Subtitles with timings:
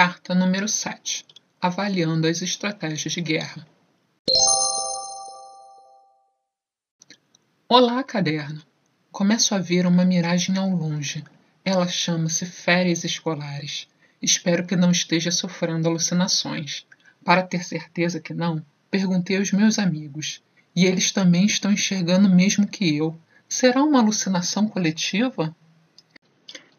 [0.00, 1.26] Carta número 7
[1.60, 3.66] Avaliando as estratégias de guerra.
[7.68, 8.62] Olá, caderno!
[9.10, 11.24] Começo a ver uma miragem ao longe.
[11.64, 13.88] Ela chama-se férias escolares.
[14.22, 16.86] Espero que não esteja sofrendo alucinações.
[17.24, 20.40] Para ter certeza que não, perguntei aos meus amigos.
[20.76, 23.18] E eles também estão enxergando o mesmo que eu.
[23.48, 25.52] Será uma alucinação coletiva?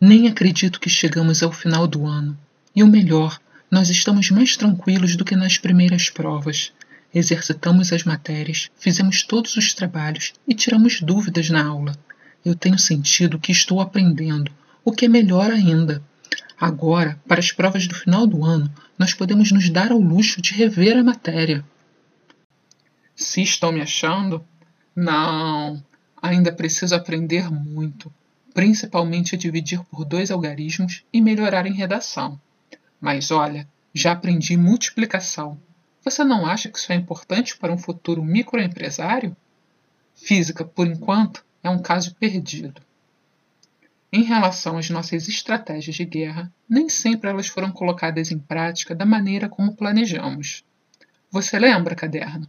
[0.00, 2.38] Nem acredito que chegamos ao final do ano.
[2.78, 6.72] E o melhor, nós estamos mais tranquilos do que nas primeiras provas.
[7.12, 11.98] Exercitamos as matérias, fizemos todos os trabalhos e tiramos dúvidas na aula.
[12.44, 14.52] Eu tenho sentido que estou aprendendo,
[14.84, 16.00] o que é melhor ainda.
[16.56, 20.54] Agora, para as provas do final do ano, nós podemos nos dar ao luxo de
[20.54, 21.64] rever a matéria.
[23.16, 24.46] Se estão me achando?
[24.94, 25.82] Não,
[26.22, 28.08] ainda preciso aprender muito,
[28.54, 32.40] principalmente a dividir por dois algarismos e melhorar em redação.
[33.00, 35.60] Mas olha, já aprendi multiplicação.
[36.04, 39.36] Você não acha que isso é importante para um futuro microempresário?
[40.14, 42.80] Física, por enquanto, é um caso perdido.
[44.10, 49.04] Em relação às nossas estratégias de guerra, nem sempre elas foram colocadas em prática da
[49.04, 50.64] maneira como planejamos.
[51.30, 52.48] Você lembra, caderno?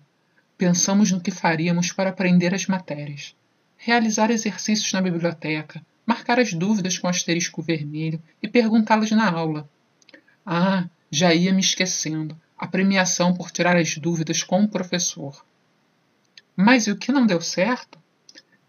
[0.58, 3.36] Pensamos no que faríamos para aprender as matérias,
[3.76, 9.70] realizar exercícios na biblioteca, marcar as dúvidas com asterisco vermelho e perguntá-las na aula.
[10.46, 12.40] Ah, já ia me esquecendo.
[12.58, 15.46] A premiação por tirar as dúvidas com o professor.
[16.56, 17.98] Mas e o que não deu certo?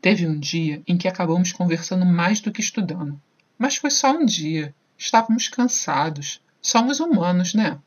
[0.00, 3.20] Teve um dia em que acabamos conversando mais do que estudando.
[3.58, 4.74] Mas foi só um dia.
[4.96, 6.40] Estávamos cansados.
[6.62, 7.78] Somos humanos, né?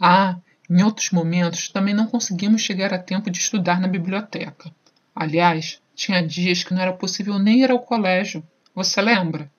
[0.00, 4.74] Ah, em outros momentos também não conseguimos chegar a tempo de estudar na biblioteca.
[5.14, 8.42] Aliás, tinha dias que não era possível nem ir ao colégio.
[8.74, 9.50] Você lembra?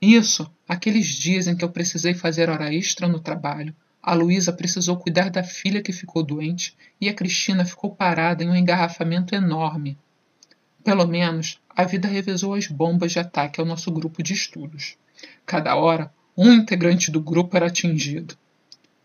[0.00, 4.96] Isso, aqueles dias em que eu precisei fazer hora extra no trabalho, a Luísa precisou
[4.96, 9.96] cuidar da filha que ficou doente e a Cristina ficou parada em um engarrafamento enorme.
[10.82, 14.96] Pelo menos, a vida revezou as bombas de ataque ao nosso grupo de estudos.
[15.46, 18.36] Cada hora, um integrante do grupo era atingido.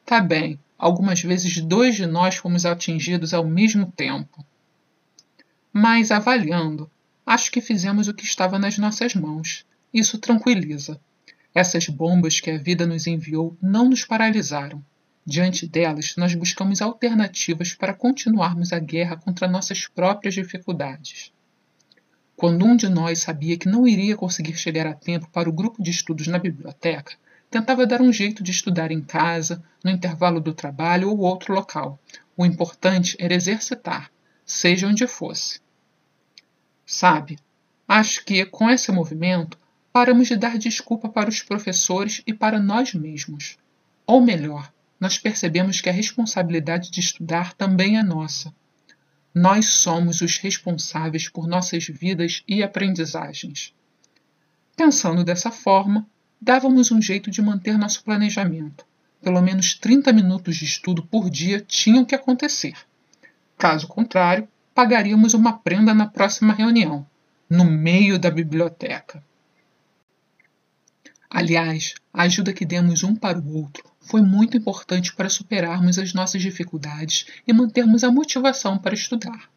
[0.06, 4.46] Tá bem, algumas vezes dois de nós fomos atingidos ao mesmo tempo.
[5.72, 6.90] Mas, avaliando,
[7.26, 11.00] acho que fizemos o que estava nas nossas mãos isso tranquiliza.
[11.54, 14.84] Essas bombas que a vida nos enviou não nos paralisaram.
[15.26, 21.32] Diante delas, nós buscamos alternativas para continuarmos a guerra contra nossas próprias dificuldades.
[22.36, 25.84] Quando um de nós sabia que não iria conseguir chegar a tempo para o grupo
[25.84, 27.14] de estudos na biblioteca,
[27.50, 32.00] tentava dar um jeito de estudar em casa, no intervalo do trabalho ou outro local.
[32.38, 34.10] O importante era exercitar,
[34.46, 35.60] seja onde fosse.
[36.86, 37.38] Sabe,
[37.88, 39.58] acho que com esse movimento
[39.92, 43.58] paramos de dar desculpa para os professores e para nós mesmos.
[44.06, 48.54] Ou melhor, nós percebemos que a responsabilidade de estudar também é nossa.
[49.34, 53.74] Nós somos os responsáveis por nossas vidas e aprendizagens.
[54.76, 56.06] Pensando dessa forma,
[56.42, 58.86] dávamos um jeito de manter nosso planejamento.
[59.22, 62.76] Pelo menos 30 minutos de estudo por dia tinham que acontecer.
[63.58, 67.06] Caso contrário, pagaríamos uma prenda na próxima reunião,
[67.50, 69.22] no meio da biblioteca.
[71.32, 76.12] Aliás, a ajuda que demos um para o outro foi muito importante para superarmos as
[76.12, 79.48] nossas dificuldades e mantermos a motivação para estudar.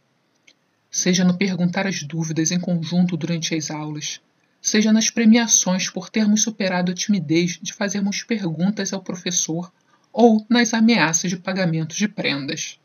[0.91, 4.21] Seja no perguntar as dúvidas em conjunto durante as aulas,
[4.61, 9.73] seja nas premiações por termos superado a timidez de fazermos perguntas ao professor
[10.13, 12.79] ou nas ameaças de pagamento de prendas.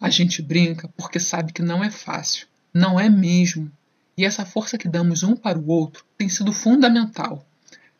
[0.00, 3.70] A gente brinca porque sabe que não é fácil, não é mesmo,
[4.18, 7.46] e essa força que damos um para o outro tem sido fundamental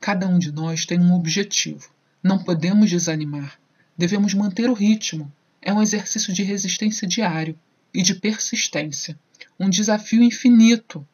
[0.02, 1.88] Cada um de nós tem um objetivo.
[2.20, 3.56] Não podemos desanimar.
[3.96, 5.32] Devemos manter o ritmo.
[5.60, 7.56] É um exercício de resistência diário
[7.94, 9.16] e de persistência.
[9.60, 11.06] Um desafio infinito.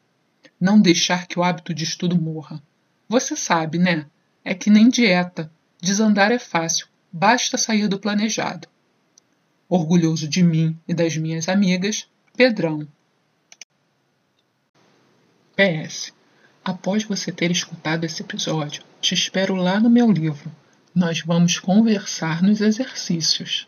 [0.59, 2.63] Não deixar que o hábito de estudo morra.
[3.07, 4.07] Você sabe, né?
[4.43, 5.53] É que nem dieta.
[5.83, 8.69] Desandar é fácil, basta sair do planejado.
[9.69, 12.89] Orgulhoso de mim e das minhas amigas, Pedrão.
[15.55, 16.17] PS.
[16.69, 20.53] Após você ter escutado esse episódio, te espero lá no meu livro.
[20.95, 23.67] Nós vamos conversar nos exercícios.